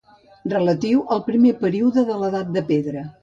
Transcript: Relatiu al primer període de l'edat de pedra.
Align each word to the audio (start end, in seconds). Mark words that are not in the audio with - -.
Relatiu 0.53 1.03
al 1.15 1.21
primer 1.27 1.53
període 1.61 2.05
de 2.09 2.19
l'edat 2.23 2.53
de 2.57 2.65
pedra. 2.73 3.05